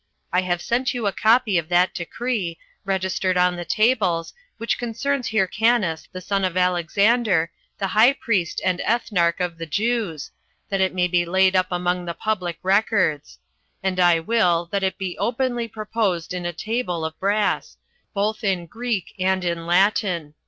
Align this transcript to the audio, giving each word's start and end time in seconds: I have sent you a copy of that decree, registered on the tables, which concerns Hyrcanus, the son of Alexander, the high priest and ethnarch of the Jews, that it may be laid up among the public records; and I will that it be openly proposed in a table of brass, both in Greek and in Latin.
I 0.33 0.41
have 0.41 0.63
sent 0.63 0.95
you 0.95 1.05
a 1.05 1.11
copy 1.11 1.59
of 1.59 1.69
that 1.69 1.93
decree, 1.93 2.57
registered 2.85 3.37
on 3.37 3.55
the 3.55 3.63
tables, 3.63 4.33
which 4.57 4.79
concerns 4.79 5.29
Hyrcanus, 5.29 6.07
the 6.11 6.21
son 6.21 6.43
of 6.43 6.57
Alexander, 6.57 7.51
the 7.77 7.85
high 7.85 8.13
priest 8.13 8.59
and 8.65 8.79
ethnarch 8.81 9.39
of 9.39 9.59
the 9.59 9.67
Jews, 9.67 10.31
that 10.69 10.81
it 10.81 10.95
may 10.95 11.05
be 11.07 11.23
laid 11.23 11.55
up 11.55 11.67
among 11.69 12.05
the 12.05 12.15
public 12.15 12.57
records; 12.63 13.37
and 13.83 13.99
I 13.99 14.19
will 14.19 14.67
that 14.71 14.81
it 14.81 14.97
be 14.97 15.19
openly 15.19 15.67
proposed 15.67 16.33
in 16.33 16.47
a 16.47 16.53
table 16.53 17.05
of 17.05 17.19
brass, 17.19 17.77
both 18.11 18.43
in 18.43 18.65
Greek 18.65 19.13
and 19.19 19.45
in 19.45 19.67
Latin. 19.67 20.33